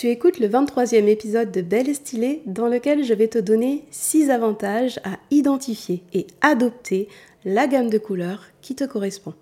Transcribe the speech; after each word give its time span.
Tu 0.00 0.08
écoutes 0.08 0.38
le 0.38 0.48
23e 0.48 1.08
épisode 1.08 1.52
de 1.52 1.60
Belle 1.60 1.90
et 1.90 1.92
Stylée 1.92 2.40
dans 2.46 2.68
lequel 2.68 3.04
je 3.04 3.12
vais 3.12 3.28
te 3.28 3.36
donner 3.36 3.84
6 3.90 4.30
avantages 4.30 4.98
à 5.04 5.18
identifier 5.30 6.02
et 6.14 6.26
adopter 6.40 7.06
la 7.44 7.66
gamme 7.66 7.90
de 7.90 7.98
couleurs 7.98 8.44
qui 8.62 8.74
te 8.74 8.84
correspond. 8.84 9.34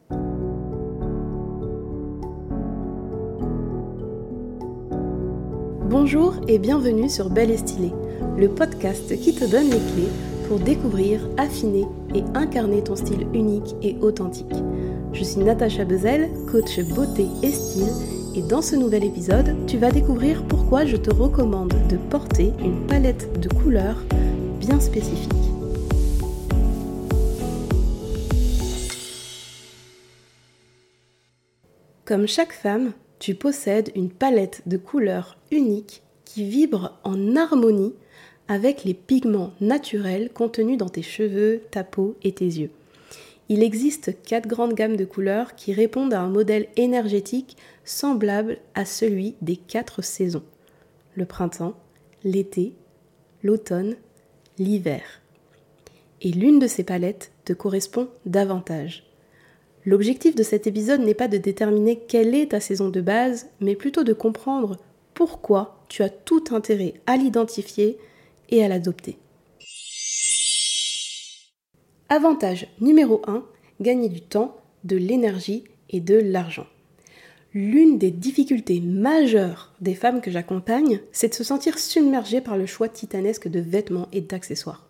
Bonjour 5.88 6.34
et 6.48 6.58
bienvenue 6.58 7.08
sur 7.08 7.30
Belle 7.30 7.52
et 7.52 7.56
Stylée, 7.56 7.92
le 8.36 8.48
podcast 8.48 9.16
qui 9.20 9.36
te 9.36 9.44
donne 9.44 9.70
les 9.70 9.78
clés 9.78 10.10
pour 10.48 10.58
découvrir, 10.58 11.20
affiner 11.36 11.86
et 12.16 12.24
incarner 12.34 12.82
ton 12.82 12.96
style 12.96 13.28
unique 13.32 13.76
et 13.80 13.94
authentique. 14.00 14.56
Je 15.12 15.22
suis 15.22 15.38
Natacha 15.38 15.84
Bezel, 15.84 16.28
coach 16.50 16.80
beauté 16.80 17.26
et 17.44 17.52
style 17.52 18.17
et 18.38 18.42
dans 18.42 18.62
ce 18.62 18.76
nouvel 18.76 19.02
épisode, 19.02 19.66
tu 19.66 19.78
vas 19.78 19.90
découvrir 19.90 20.46
pourquoi 20.46 20.84
je 20.84 20.96
te 20.96 21.12
recommande 21.12 21.74
de 21.88 21.96
porter 21.96 22.52
une 22.60 22.86
palette 22.86 23.40
de 23.40 23.48
couleurs 23.48 24.00
bien 24.60 24.78
spécifique. 24.78 25.32
Comme 32.04 32.28
chaque 32.28 32.52
femme, 32.52 32.92
tu 33.18 33.34
possèdes 33.34 33.90
une 33.96 34.10
palette 34.10 34.62
de 34.66 34.76
couleurs 34.76 35.36
unique 35.50 36.04
qui 36.24 36.44
vibre 36.44 36.96
en 37.02 37.34
harmonie 37.34 37.94
avec 38.46 38.84
les 38.84 38.94
pigments 38.94 39.52
naturels 39.60 40.30
contenus 40.32 40.78
dans 40.78 40.88
tes 40.88 41.02
cheveux, 41.02 41.62
ta 41.72 41.82
peau 41.82 42.16
et 42.22 42.30
tes 42.30 42.44
yeux. 42.44 42.70
Il 43.48 43.62
existe 43.62 44.22
quatre 44.22 44.46
grandes 44.46 44.74
gammes 44.74 44.96
de 44.96 45.06
couleurs 45.06 45.54
qui 45.54 45.72
répondent 45.72 46.12
à 46.12 46.20
un 46.20 46.28
modèle 46.28 46.68
énergétique 46.76 47.56
semblable 47.84 48.58
à 48.74 48.84
celui 48.84 49.36
des 49.40 49.56
quatre 49.56 50.02
saisons. 50.02 50.44
Le 51.14 51.24
printemps, 51.24 51.74
l'été, 52.24 52.74
l'automne, 53.42 53.96
l'hiver. 54.58 55.22
Et 56.20 56.30
l'une 56.30 56.58
de 56.58 56.66
ces 56.66 56.84
palettes 56.84 57.32
te 57.44 57.52
correspond 57.52 58.08
davantage. 58.26 59.04
L'objectif 59.86 60.34
de 60.34 60.42
cet 60.42 60.66
épisode 60.66 61.00
n'est 61.00 61.14
pas 61.14 61.28
de 61.28 61.38
déterminer 61.38 61.98
quelle 61.98 62.34
est 62.34 62.50
ta 62.50 62.60
saison 62.60 62.90
de 62.90 63.00
base, 63.00 63.48
mais 63.60 63.76
plutôt 63.76 64.04
de 64.04 64.12
comprendre 64.12 64.76
pourquoi 65.14 65.82
tu 65.88 66.02
as 66.02 66.10
tout 66.10 66.44
intérêt 66.50 66.94
à 67.06 67.16
l'identifier 67.16 67.98
et 68.50 68.62
à 68.62 68.68
l'adopter. 68.68 69.16
Avantage 72.10 72.68
numéro 72.80 73.20
1, 73.26 73.44
gagner 73.82 74.08
du 74.08 74.22
temps, 74.22 74.56
de 74.84 74.96
l'énergie 74.96 75.64
et 75.90 76.00
de 76.00 76.14
l'argent. 76.14 76.66
L'une 77.52 77.98
des 77.98 78.10
difficultés 78.10 78.80
majeures 78.80 79.74
des 79.82 79.94
femmes 79.94 80.22
que 80.22 80.30
j'accompagne, 80.30 81.00
c'est 81.12 81.28
de 81.28 81.34
se 81.34 81.44
sentir 81.44 81.78
submergées 81.78 82.40
par 82.40 82.56
le 82.56 82.64
choix 82.64 82.88
titanesque 82.88 83.48
de 83.48 83.60
vêtements 83.60 84.08
et 84.12 84.22
d'accessoires. 84.22 84.88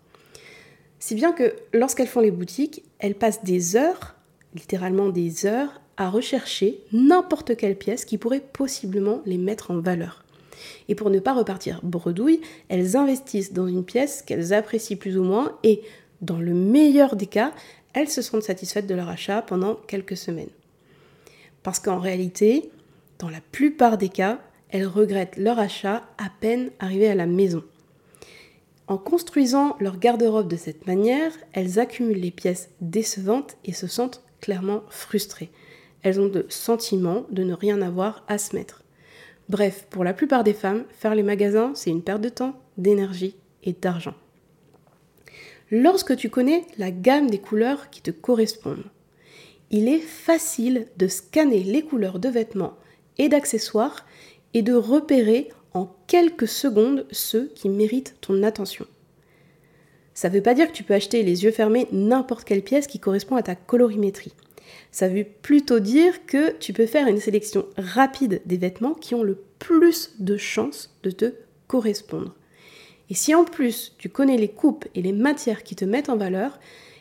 Si 0.99 1.13
bien 1.13 1.33
que 1.33 1.55
lorsqu'elles 1.73 2.07
font 2.07 2.21
les 2.21 2.31
boutiques, 2.31 2.83
elles 2.99 3.15
passent 3.15 3.43
des 3.43 3.75
heures, 3.75 4.15
littéralement 4.55 5.09
des 5.09 5.45
heures, 5.45 5.81
à 5.97 6.09
rechercher 6.09 6.79
n'importe 6.93 7.57
quelle 7.57 7.77
pièce 7.77 8.05
qui 8.05 8.17
pourrait 8.17 8.39
possiblement 8.53 9.21
les 9.25 9.37
mettre 9.37 9.71
en 9.71 9.81
valeur. 9.81 10.23
Et 10.87 10.95
pour 10.95 11.09
ne 11.09 11.19
pas 11.19 11.33
repartir 11.33 11.81
bredouille, 11.83 12.39
elles 12.69 12.95
investissent 12.95 13.51
dans 13.51 13.67
une 13.67 13.83
pièce 13.83 14.21
qu'elles 14.21 14.53
apprécient 14.53 14.97
plus 14.97 15.17
ou 15.17 15.23
moins 15.23 15.57
et 15.63 15.81
dans 16.21 16.39
le 16.39 16.53
meilleur 16.53 17.15
des 17.15 17.27
cas, 17.27 17.53
elles 17.93 18.09
se 18.09 18.21
sentent 18.21 18.43
satisfaites 18.43 18.87
de 18.87 18.95
leur 18.95 19.09
achat 19.09 19.41
pendant 19.41 19.75
quelques 19.75 20.17
semaines. 20.17 20.49
Parce 21.63 21.79
qu'en 21.79 21.99
réalité, 21.99 22.69
dans 23.19 23.29
la 23.29 23.41
plupart 23.51 23.97
des 23.97 24.09
cas, 24.09 24.39
elles 24.69 24.87
regrettent 24.87 25.37
leur 25.37 25.59
achat 25.59 26.03
à 26.17 26.29
peine 26.39 26.71
arrivé 26.79 27.07
à 27.07 27.15
la 27.15 27.25
maison. 27.25 27.63
En 28.87 28.97
construisant 28.97 29.75
leur 29.79 29.99
garde-robe 29.99 30.47
de 30.47 30.55
cette 30.55 30.87
manière, 30.87 31.31
elles 31.53 31.79
accumulent 31.79 32.19
les 32.19 32.31
pièces 32.31 32.69
décevantes 32.81 33.57
et 33.65 33.73
se 33.73 33.87
sentent 33.87 34.23
clairement 34.41 34.83
frustrées. 34.89 35.51
Elles 36.01 36.19
ont 36.19 36.31
le 36.33 36.45
sentiment 36.49 37.25
de 37.29 37.43
ne 37.43 37.53
rien 37.53 37.81
avoir 37.81 38.23
à 38.27 38.37
se 38.37 38.55
mettre. 38.55 38.83
Bref, 39.47 39.85
pour 39.89 40.03
la 40.03 40.13
plupart 40.13 40.43
des 40.43 40.53
femmes, 40.53 40.85
faire 40.91 41.15
les 41.15 41.23
magasins, 41.23 41.71
c'est 41.75 41.89
une 41.89 42.03
perte 42.03 42.21
de 42.21 42.29
temps, 42.29 42.59
d'énergie 42.77 43.35
et 43.63 43.73
d'argent 43.73 44.15
lorsque 45.71 46.15
tu 46.15 46.29
connais 46.29 46.65
la 46.77 46.91
gamme 46.91 47.29
des 47.29 47.39
couleurs 47.39 47.89
qui 47.89 48.01
te 48.01 48.11
correspondent. 48.11 48.85
Il 49.71 49.87
est 49.87 49.99
facile 49.99 50.87
de 50.97 51.07
scanner 51.07 51.63
les 51.63 51.83
couleurs 51.83 52.19
de 52.19 52.29
vêtements 52.29 52.77
et 53.17 53.29
d'accessoires 53.29 54.05
et 54.53 54.61
de 54.61 54.73
repérer 54.73 55.49
en 55.73 55.95
quelques 56.07 56.47
secondes 56.47 57.05
ceux 57.11 57.51
qui 57.55 57.69
méritent 57.69 58.15
ton 58.21 58.41
attention. 58.41 58.87
Ça 60.15 60.29
ne 60.29 60.33
veut 60.33 60.41
pas 60.41 60.55
dire 60.55 60.67
que 60.67 60.75
tu 60.75 60.83
peux 60.83 60.95
acheter 60.95 61.23
les 61.23 61.43
yeux 61.43 61.51
fermés 61.51 61.87
n'importe 61.91 62.45
quelle 62.45 62.63
pièce 62.63 62.87
qui 62.87 62.99
correspond 62.99 63.35
à 63.35 63.43
ta 63.43 63.55
colorimétrie. 63.55 64.33
Ça 64.91 65.07
veut 65.07 65.23
plutôt 65.23 65.79
dire 65.79 66.25
que 66.25 66.51
tu 66.57 66.73
peux 66.73 66.87
faire 66.87 67.07
une 67.07 67.19
sélection 67.19 67.65
rapide 67.77 68.41
des 68.45 68.57
vêtements 68.57 68.95
qui 68.95 69.15
ont 69.15 69.23
le 69.23 69.37
plus 69.59 70.15
de 70.19 70.35
chances 70.35 70.95
de 71.03 71.11
te 71.11 71.33
correspondre. 71.67 72.35
Et 73.09 73.15
si 73.15 73.33
en 73.33 73.43
plus 73.43 73.93
tu 73.97 74.09
connais 74.09 74.37
les 74.37 74.49
coupes 74.49 74.85
et 74.95 75.01
les 75.01 75.13
matières 75.13 75.63
qui 75.63 75.75
te 75.75 75.85
mettent 75.85 76.09
en 76.09 76.17
valeur, 76.17 76.59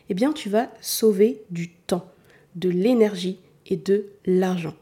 eh 0.08 0.14
bien 0.14 0.32
tu 0.32 0.48
vas 0.48 0.70
sauver 0.80 1.42
du 1.50 1.70
temps, 1.70 2.06
de 2.54 2.70
l'énergie 2.70 3.38
et 3.66 3.76
de 3.76 4.06
l'argent. 4.24 4.74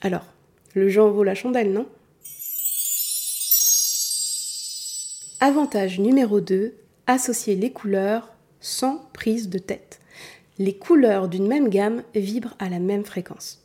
Alors, 0.00 0.26
le 0.74 0.88
genre 0.88 1.12
vaut 1.12 1.24
la 1.24 1.34
chandelle, 1.34 1.72
non? 1.72 1.86
Avantage 5.40 6.00
numéro 6.00 6.40
2, 6.40 6.74
associer 7.06 7.54
les 7.56 7.70
couleurs 7.70 8.32
sans 8.60 9.08
prise 9.12 9.48
de 9.48 9.58
tête. 9.58 10.00
Les 10.58 10.74
couleurs 10.74 11.28
d'une 11.28 11.46
même 11.46 11.68
gamme 11.68 12.02
vibrent 12.14 12.56
à 12.58 12.68
la 12.68 12.78
même 12.78 13.04
fréquence. 13.04 13.62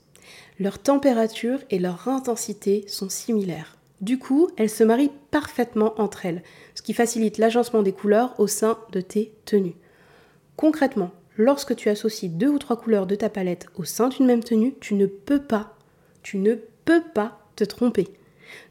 Leur 0.59 0.79
température 0.79 1.59
et 1.69 1.79
leur 1.79 2.07
intensité 2.07 2.83
sont 2.87 3.09
similaires. 3.09 3.77
Du 4.01 4.17
coup, 4.17 4.49
elles 4.57 4.69
se 4.69 4.83
marient 4.83 5.11
parfaitement 5.29 5.93
entre 6.01 6.25
elles, 6.25 6.41
ce 6.73 6.81
qui 6.81 6.93
facilite 6.93 7.37
l'agencement 7.37 7.83
des 7.83 7.91
couleurs 7.91 8.33
au 8.39 8.47
sein 8.47 8.79
de 8.91 8.99
tes 8.99 9.31
tenues. 9.45 9.75
Concrètement, 10.57 11.11
lorsque 11.37 11.75
tu 11.75 11.87
associes 11.89 12.29
deux 12.29 12.49
ou 12.49 12.57
trois 12.57 12.77
couleurs 12.77 13.05
de 13.05 13.15
ta 13.15 13.29
palette 13.29 13.67
au 13.77 13.83
sein 13.83 14.09
d'une 14.09 14.25
même 14.25 14.43
tenue, 14.43 14.73
tu 14.79 14.95
ne 14.95 15.05
peux 15.05 15.41
pas, 15.41 15.75
tu 16.23 16.39
ne 16.39 16.55
peux 16.83 17.03
pas 17.13 17.39
te 17.55 17.63
tromper. 17.63 18.07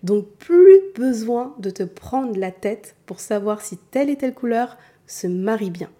Donc 0.03 0.29
plus 0.39 0.81
besoin 0.97 1.55
de 1.59 1.71
te 1.71 1.85
prendre 1.85 2.37
la 2.37 2.51
tête 2.51 2.97
pour 3.07 3.21
savoir 3.21 3.63
si 3.63 3.77
telle 3.77 4.11
et 4.11 4.17
telle 4.17 4.35
couleur 4.35 4.77
se 5.07 5.29
marie 5.29 5.71
bien. 5.71 5.91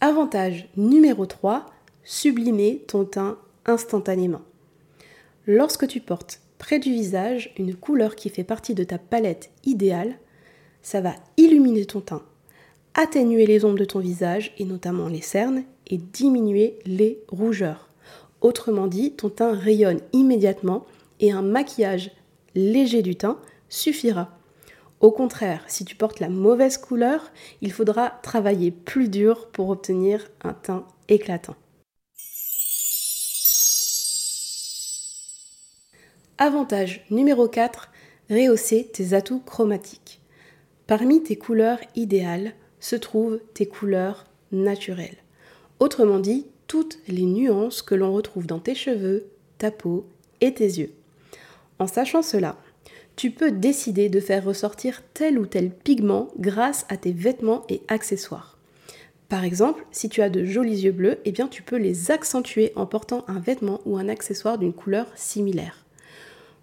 Avantage 0.00 0.68
numéro 0.76 1.26
3, 1.26 1.66
sublimer 2.04 2.84
ton 2.86 3.04
teint 3.04 3.38
instantanément. 3.66 4.42
Lorsque 5.50 5.88
tu 5.88 6.00
portes 6.00 6.42
près 6.58 6.78
du 6.78 6.92
visage 6.92 7.54
une 7.56 7.74
couleur 7.74 8.16
qui 8.16 8.28
fait 8.28 8.44
partie 8.44 8.74
de 8.74 8.84
ta 8.84 8.98
palette 8.98 9.48
idéale, 9.64 10.18
ça 10.82 11.00
va 11.00 11.14
illuminer 11.38 11.86
ton 11.86 12.02
teint, 12.02 12.22
atténuer 12.92 13.46
les 13.46 13.64
ombres 13.64 13.78
de 13.78 13.86
ton 13.86 13.98
visage 13.98 14.52
et 14.58 14.66
notamment 14.66 15.08
les 15.08 15.22
cernes 15.22 15.62
et 15.86 15.96
diminuer 15.96 16.78
les 16.84 17.22
rougeurs. 17.28 17.88
Autrement 18.42 18.88
dit, 18.88 19.12
ton 19.12 19.30
teint 19.30 19.54
rayonne 19.54 20.02
immédiatement 20.12 20.84
et 21.18 21.32
un 21.32 21.40
maquillage 21.40 22.10
léger 22.54 23.00
du 23.00 23.16
teint 23.16 23.38
suffira. 23.70 24.36
Au 25.00 25.12
contraire, 25.12 25.64
si 25.66 25.86
tu 25.86 25.96
portes 25.96 26.20
la 26.20 26.28
mauvaise 26.28 26.76
couleur, 26.76 27.32
il 27.62 27.72
faudra 27.72 28.10
travailler 28.22 28.70
plus 28.70 29.08
dur 29.08 29.48
pour 29.48 29.70
obtenir 29.70 30.28
un 30.42 30.52
teint 30.52 30.86
éclatant. 31.08 31.56
Avantage 36.40 37.04
numéro 37.10 37.48
4, 37.48 37.90
rehausser 38.30 38.88
tes 38.92 39.12
atouts 39.12 39.42
chromatiques. 39.44 40.20
Parmi 40.86 41.20
tes 41.20 41.34
couleurs 41.34 41.80
idéales 41.96 42.52
se 42.78 42.94
trouvent 42.94 43.40
tes 43.54 43.66
couleurs 43.66 44.24
naturelles. 44.52 45.16
Autrement 45.80 46.20
dit, 46.20 46.46
toutes 46.68 47.00
les 47.08 47.24
nuances 47.24 47.82
que 47.82 47.96
l'on 47.96 48.12
retrouve 48.12 48.46
dans 48.46 48.60
tes 48.60 48.76
cheveux, 48.76 49.26
ta 49.58 49.72
peau 49.72 50.06
et 50.40 50.54
tes 50.54 50.78
yeux. 50.78 50.92
En 51.80 51.88
sachant 51.88 52.22
cela, 52.22 52.56
tu 53.16 53.32
peux 53.32 53.50
décider 53.50 54.08
de 54.08 54.20
faire 54.20 54.44
ressortir 54.44 55.02
tel 55.14 55.40
ou 55.40 55.46
tel 55.46 55.72
pigment 55.72 56.28
grâce 56.38 56.86
à 56.88 56.96
tes 56.96 57.10
vêtements 57.10 57.64
et 57.68 57.82
accessoires. 57.88 58.58
Par 59.28 59.42
exemple, 59.42 59.84
si 59.90 60.08
tu 60.08 60.22
as 60.22 60.30
de 60.30 60.44
jolis 60.44 60.82
yeux 60.82 60.92
bleus, 60.92 61.18
eh 61.24 61.32
bien 61.32 61.48
tu 61.48 61.64
peux 61.64 61.78
les 61.78 62.12
accentuer 62.12 62.70
en 62.76 62.86
portant 62.86 63.24
un 63.26 63.40
vêtement 63.40 63.80
ou 63.86 63.96
un 63.96 64.08
accessoire 64.08 64.56
d'une 64.56 64.72
couleur 64.72 65.08
similaire. 65.16 65.84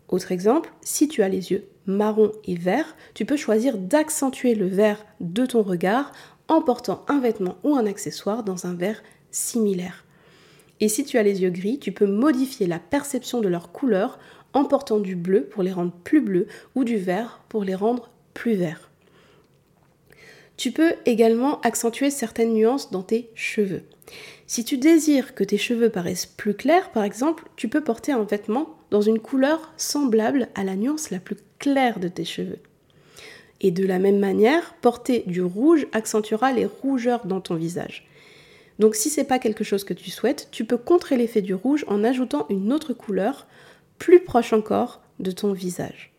Autre 0.09 0.31
exemple, 0.31 0.71
si 0.81 1.07
tu 1.07 1.23
as 1.23 1.29
les 1.29 1.51
yeux 1.51 1.67
marron 1.87 2.31
et 2.45 2.55
vert, 2.55 2.95
tu 3.13 3.25
peux 3.25 3.37
choisir 3.37 3.77
d'accentuer 3.77 4.55
le 4.55 4.67
vert 4.67 5.05
de 5.19 5.45
ton 5.45 5.61
regard 5.61 6.11
en 6.47 6.61
portant 6.61 7.03
un 7.07 7.19
vêtement 7.19 7.57
ou 7.63 7.75
un 7.75 7.85
accessoire 7.85 8.43
dans 8.43 8.65
un 8.65 8.75
vert 8.75 9.01
similaire. 9.31 10.05
Et 10.79 10.89
si 10.89 11.05
tu 11.05 11.17
as 11.17 11.23
les 11.23 11.41
yeux 11.41 11.49
gris, 11.49 11.79
tu 11.79 11.91
peux 11.91 12.05
modifier 12.05 12.67
la 12.67 12.79
perception 12.79 13.41
de 13.41 13.47
leur 13.47 13.71
couleur 13.71 14.19
en 14.53 14.65
portant 14.65 14.99
du 14.99 15.15
bleu 15.15 15.45
pour 15.45 15.63
les 15.63 15.71
rendre 15.71 15.93
plus 16.03 16.21
bleus 16.21 16.47
ou 16.75 16.83
du 16.83 16.97
vert 16.97 17.41
pour 17.49 17.63
les 17.63 17.75
rendre 17.75 18.09
plus 18.33 18.55
verts. 18.55 18.89
Tu 20.57 20.71
peux 20.71 20.93
également 21.05 21.59
accentuer 21.61 22.09
certaines 22.09 22.53
nuances 22.53 22.91
dans 22.91 23.03
tes 23.03 23.29
cheveux. 23.35 23.83
Si 24.47 24.63
tu 24.63 24.77
désires 24.77 25.35
que 25.35 25.43
tes 25.43 25.57
cheveux 25.57 25.89
paraissent 25.89 26.25
plus 26.25 26.53
clairs, 26.53 26.91
par 26.91 27.03
exemple, 27.03 27.45
tu 27.55 27.67
peux 27.67 27.83
porter 27.83 28.11
un 28.11 28.23
vêtement 28.23 28.77
une 29.01 29.19
couleur 29.19 29.73
semblable 29.77 30.49
à 30.55 30.63
la 30.63 30.75
nuance 30.75 31.09
la 31.09 31.19
plus 31.19 31.37
claire 31.59 31.99
de 31.99 32.07
tes 32.07 32.25
cheveux. 32.25 32.59
Et 33.61 33.71
de 33.71 33.85
la 33.85 33.99
même 33.99 34.19
manière, 34.19 34.75
porter 34.81 35.23
du 35.27 35.41
rouge 35.41 35.87
accentuera 35.91 36.51
les 36.51 36.65
rougeurs 36.65 37.25
dans 37.25 37.41
ton 37.41 37.55
visage. 37.55 38.07
Donc 38.79 38.95
si 38.95 39.09
c'est 39.09 39.23
pas 39.23 39.39
quelque 39.39 39.63
chose 39.63 39.83
que 39.83 39.93
tu 39.93 40.11
souhaites, 40.11 40.49
tu 40.51 40.65
peux 40.65 40.77
contrer 40.77 41.17
l'effet 41.17 41.41
du 41.41 41.53
rouge 41.53 41.85
en 41.87 42.03
ajoutant 42.03 42.45
une 42.49 42.73
autre 42.73 42.93
couleur 42.93 43.47
plus 43.97 44.19
proche 44.19 44.53
encore 44.53 45.01
de 45.19 45.31
ton 45.31 45.53
visage. 45.53 46.11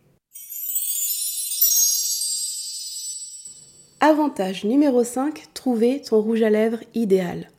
Avantage 4.00 4.64
numéro 4.64 5.04
5, 5.04 5.52
trouver 5.54 6.02
ton 6.02 6.20
rouge 6.20 6.42
à 6.42 6.50
lèvres 6.50 6.82
idéal. 6.94 7.50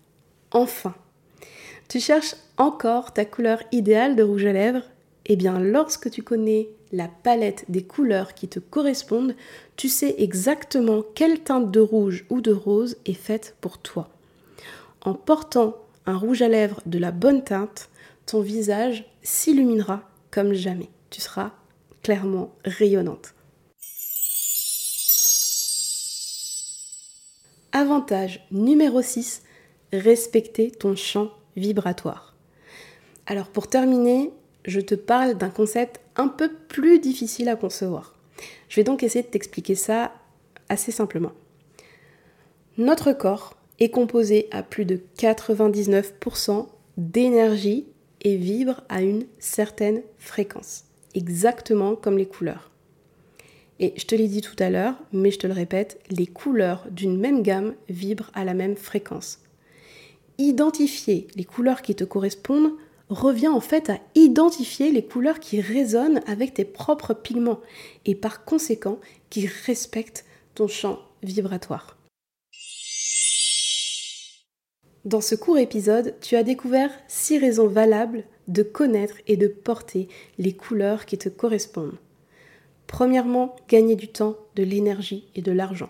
Enfin, 0.52 0.96
tu 1.88 2.00
cherches 2.00 2.36
encore 2.58 3.14
ta 3.14 3.26
couleur 3.26 3.62
idéale 3.72 4.16
de 4.16 4.24
rouge 4.24 4.46
à 4.46 4.54
lèvres 4.54 4.84
Eh 5.30 5.36
bien, 5.36 5.60
lorsque 5.60 6.10
tu 6.10 6.24
connais 6.24 6.70
la 6.94 7.10
palette 7.10 7.66
des 7.68 7.84
couleurs 7.84 8.34
qui 8.34 8.48
te 8.48 8.60
correspondent, 8.60 9.36
tu 9.76 9.90
sais 9.90 10.16
exactement 10.20 11.04
quelle 11.16 11.42
teinte 11.42 11.70
de 11.70 11.82
rouge 11.82 12.26
ou 12.30 12.40
de 12.40 12.54
rose 12.54 12.96
est 13.06 13.14
faite 13.14 13.58
pour 13.60 13.78
toi. 13.78 14.10
En 15.02 15.14
portant 15.14 15.76
un 16.06 16.18
rouge 16.18 16.42
à 16.42 16.48
lèvres 16.48 16.82
de 16.86 16.98
la 16.98 17.12
bonne 17.12 17.44
teinte, 17.44 17.90
ton 18.26 18.40
visage 18.40 19.06
s'illuminera 19.22 20.10
comme 20.32 20.54
jamais. 20.54 20.90
Tu 21.10 21.20
seras 21.20 21.52
clairement 22.04 22.56
rayonnante. 22.64 23.34
Avantage 27.74 28.48
numéro 28.50 29.02
6, 29.02 29.44
respecter 29.92 30.72
ton 30.72 30.96
champ 30.96 31.32
vibratoire. 31.58 32.34
Alors 33.26 33.50
pour 33.50 33.68
terminer, 33.68 34.32
je 34.68 34.82
te 34.82 34.96
parle 34.96 35.36
d'un 35.36 35.50
concept 35.50 36.02
un 36.18 36.28
peu 36.28 36.52
plus 36.68 37.00
difficile 37.00 37.50
à 37.50 37.56
concevoir. 37.56 38.14
Je 38.70 38.76
vais 38.76 38.84
donc 38.84 39.02
essayer 39.02 39.24
de 39.24 39.30
t'expliquer 39.30 39.76
ça 39.76 40.14
assez 40.70 40.92
simplement. 40.92 41.32
Notre 42.78 43.14
corps 43.14 43.56
est 43.80 43.90
composé 43.90 44.48
à 44.52 44.62
plus 44.64 44.86
de 44.86 45.00
99% 45.18 46.68
d'énergie 46.98 47.86
et 48.22 48.36
vibre 48.36 48.84
à 48.90 49.02
une 49.02 49.26
certaine 49.40 50.02
fréquence, 50.18 50.84
exactement 51.16 51.96
comme 51.96 52.18
les 52.18 52.28
couleurs. 52.28 52.72
Et 53.80 53.94
je 53.96 54.06
te 54.06 54.16
l'ai 54.16 54.28
dit 54.28 54.42
tout 54.42 54.56
à 54.60 54.70
l'heure, 54.70 54.96
mais 55.14 55.32
je 55.32 55.40
te 55.40 55.48
le 55.48 55.54
répète, 55.54 56.00
les 56.10 56.26
couleurs 56.26 56.88
d'une 56.90 57.18
même 57.18 57.44
gamme 57.44 57.76
vibrent 57.90 58.32
à 58.34 58.44
la 58.44 58.56
même 58.56 58.76
fréquence. 58.76 59.40
Identifier 60.40 61.28
les 61.36 61.46
couleurs 61.46 61.84
qui 61.84 61.96
te 61.96 62.04
correspondent 62.04 62.74
revient 63.10 63.48
en 63.48 63.62
fait 63.62 63.90
à 63.90 64.00
identifier 64.16 64.92
les 64.92 65.06
couleurs 65.06 65.40
qui 65.40 65.62
résonnent 65.62 66.22
avec 66.28 66.54
tes 66.54 66.66
propres 66.66 67.14
pigments 67.14 67.62
et 68.06 68.16
par 68.16 68.44
conséquent 68.44 69.00
qui 69.30 69.48
respectent 69.66 70.26
ton 70.56 70.68
champ 70.68 71.00
vibratoire. 71.24 71.98
Dans 75.06 75.22
ce 75.22 75.36
court 75.36 75.58
épisode, 75.58 76.16
tu 76.20 76.36
as 76.36 76.44
découvert 76.44 76.92
6 77.08 77.38
raisons 77.38 77.68
valables 77.68 78.26
de 78.50 78.64
connaître 78.64 79.16
et 79.28 79.38
de 79.38 79.48
porter 79.48 80.10
les 80.38 80.54
couleurs 80.54 81.06
qui 81.06 81.18
te 81.18 81.30
correspondent. 81.30 81.98
Premièrement, 82.88 83.56
gagner 83.70 83.96
du 83.96 84.10
temps, 84.10 84.36
de 84.56 84.64
l'énergie 84.64 85.28
et 85.36 85.42
de 85.42 85.52
l'argent. 85.52 85.90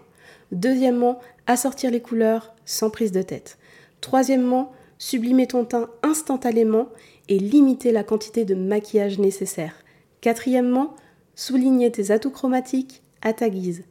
Deuxièmement, 0.52 1.20
assortir 1.48 1.90
les 1.92 2.02
couleurs 2.02 2.54
sans 2.66 2.90
prise 2.90 3.12
de 3.12 3.22
tête. 3.22 3.58
Troisièmement, 4.02 4.72
sublimer 4.98 5.48
ton 5.48 5.66
teint 5.66 5.90
instantanément 6.04 6.90
et 7.30 7.40
limiter 7.40 7.92
la 7.92 8.04
quantité 8.04 8.46
de 8.46 8.56
maquillage 8.56 9.20
nécessaire. 9.20 9.76
Quatrièmement, 10.22 10.96
souligner 11.36 11.92
tes 11.92 12.12
atouts 12.12 12.32
chromatiques 12.32 13.02
à 13.22 13.34
ta 13.34 13.50
guise. 13.50 13.84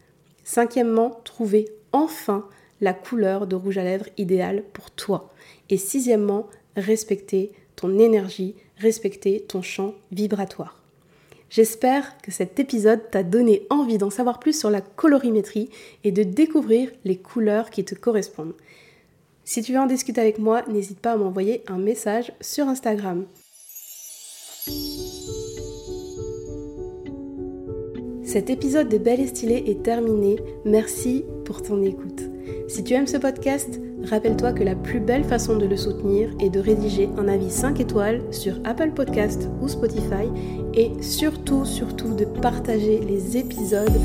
Cinquièmement, 0.45 1.21
trouver 1.25 1.69
enfin 1.93 2.47
la 2.81 2.93
couleur 2.93 3.47
de 3.47 3.57
rouge 3.57 3.79
à 3.79 3.85
lèvres 3.85 4.09
idéale 4.19 4.65
pour 4.73 4.91
toi. 4.91 5.33
Et 5.71 5.77
sixièmement, 5.77 6.47
respecter 6.77 7.53
ton 7.75 7.99
énergie, 7.99 8.55
respecter 8.79 9.41
ton 9.41 9.63
champ 9.63 9.95
vibratoire. 10.13 10.83
J'espère 11.49 12.19
que 12.19 12.33
cet 12.33 12.59
épisode 12.59 13.11
t'a 13.11 13.23
donné 13.23 13.67
envie 13.71 13.99
d'en 13.99 14.11
savoir 14.11 14.41
plus 14.41 14.59
sur 14.59 14.71
la 14.71 14.81
colorimétrie 14.81 15.71
et 16.03 16.11
de 16.11 16.25
découvrir 16.25 16.91
les 17.05 17.17
couleurs 17.17 17.71
qui 17.71 17.85
te 17.85 17.95
correspondent. 17.95 18.55
Si 19.49 19.63
tu 19.63 19.73
veux 19.73 19.79
en 19.79 19.87
discuter 19.87 20.21
avec 20.21 20.41
moi, 20.41 20.63
n'hésite 20.69 20.99
pas 20.99 21.13
à 21.13 21.17
m'envoyer 21.17 21.63
un 21.69 21.79
message 21.79 22.33
sur 22.41 22.67
Instagram. 22.67 23.27
Cet 28.25 28.51
épisode 28.51 28.89
de 28.89 28.99
Belle 28.99 29.21
et 29.21 29.29
Stylée 29.29 29.63
est 29.69 29.85
terminé. 29.85 30.35
Merci 30.65 31.25
pour 31.45 31.63
ton 31.63 31.81
écoute. 31.81 32.23
Si 32.67 32.83
tu 32.83 32.95
aimes 32.95 33.07
ce 33.07 33.19
podcast, 33.19 33.81
rappelle-toi 34.03 34.53
que 34.53 34.65
la 34.65 34.75
plus 34.75 34.99
belle 34.99 35.25
façon 35.25 35.57
de 35.57 35.67
le 35.67 35.77
soutenir 35.77 36.35
est 36.41 36.51
de 36.51 36.59
rédiger 36.59 37.09
un 37.17 37.29
avis 37.29 37.51
5 37.51 37.79
étoiles 37.79 38.23
sur 38.33 38.59
Apple 38.65 38.91
Podcast 38.91 39.49
ou 39.63 39.69
Spotify 39.69 40.27
et 40.75 40.91
surtout, 41.01 41.65
surtout 41.65 42.15
de 42.15 42.25
partager 42.25 42.99
les 42.99 43.37
épisodes 43.37 44.01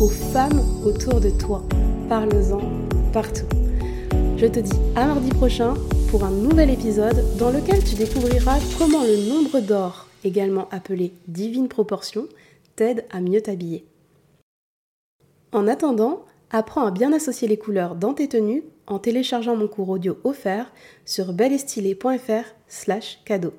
aux 0.00 0.08
femmes 0.08 0.60
autour 0.84 1.20
de 1.20 1.30
toi. 1.30 1.62
Parle-en 2.08 2.60
partout. 3.12 3.46
Je 4.40 4.46
te 4.46 4.58
dis 4.58 4.78
à 4.96 5.04
mardi 5.04 5.28
prochain 5.28 5.74
pour 6.10 6.24
un 6.24 6.30
nouvel 6.30 6.70
épisode 6.70 7.36
dans 7.36 7.50
lequel 7.50 7.84
tu 7.84 7.94
découvriras 7.94 8.58
comment 8.78 9.02
le 9.04 9.28
nombre 9.28 9.60
d'or, 9.60 10.06
également 10.24 10.66
appelé 10.70 11.12
divine 11.28 11.68
proportion, 11.68 12.26
t'aide 12.74 13.04
à 13.10 13.20
mieux 13.20 13.42
t'habiller. 13.42 13.84
En 15.52 15.66
attendant, 15.68 16.24
apprends 16.50 16.86
à 16.86 16.90
bien 16.90 17.12
associer 17.12 17.48
les 17.48 17.58
couleurs 17.58 17.96
dans 17.96 18.14
tes 18.14 18.28
tenues 18.28 18.64
en 18.86 18.98
téléchargeant 18.98 19.56
mon 19.56 19.68
cours 19.68 19.90
audio 19.90 20.16
offert 20.24 20.72
sur 21.04 21.34
belestylé.fr 21.34 22.54
slash 22.66 23.20
cadeau. 23.26 23.52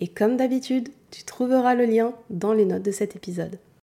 Et 0.00 0.06
comme 0.06 0.36
d'habitude, 0.36 0.90
tu 1.10 1.24
trouveras 1.24 1.74
le 1.74 1.84
lien 1.84 2.12
dans 2.30 2.52
les 2.52 2.64
notes 2.64 2.84
de 2.84 2.92
cet 2.92 3.16
épisode. 3.16 3.58